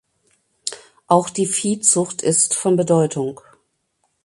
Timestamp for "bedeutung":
2.75-3.39